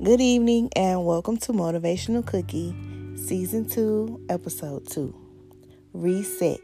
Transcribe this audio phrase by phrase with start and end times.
[0.00, 2.72] Good evening and welcome to Motivational Cookie,
[3.16, 5.12] Season 2, Episode 2.
[5.92, 6.60] Reset.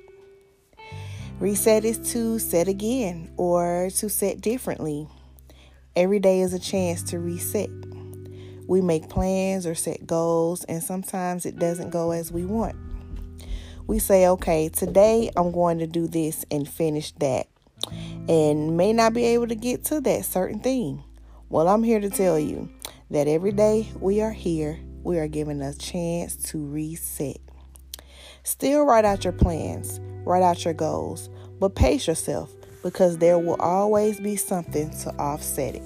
[1.40, 5.08] Reset is to set again or to set differently.
[5.96, 7.70] Every day is a chance to reset.
[8.68, 12.76] We make plans or set goals, and sometimes it doesn't go as we want.
[13.88, 17.48] We say, okay, today I'm going to do this and finish that,
[18.28, 21.02] and may not be able to get to that certain thing.
[21.48, 22.70] Well, I'm here to tell you
[23.14, 27.36] that every day we are here, we are given a chance to reset.
[28.42, 33.54] Still write out your plans, write out your goals, but pace yourself because there will
[33.60, 35.82] always be something to offset it.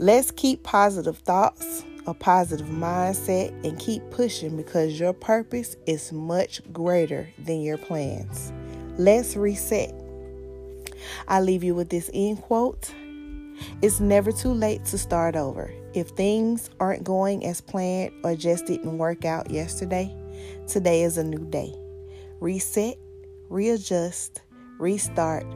[0.00, 6.60] Let's keep positive thoughts, a positive mindset, and keep pushing because your purpose is much
[6.72, 8.52] greater than your plans.
[8.98, 9.94] Let's reset.
[11.28, 12.92] I leave you with this end quote
[13.82, 15.72] it's never too late to start over.
[15.94, 20.14] If things aren't going as planned or just didn't work out yesterday,
[20.66, 21.74] today is a new day.
[22.40, 22.96] Reset,
[23.48, 24.42] readjust,
[24.78, 25.46] restart,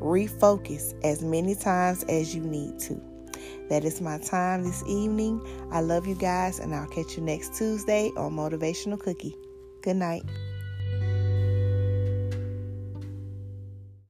[0.00, 3.00] refocus as many times as you need to.
[3.68, 5.40] That is my time this evening.
[5.70, 9.36] I love you guys, and I'll catch you next Tuesday on Motivational Cookie.
[9.82, 10.22] Good night.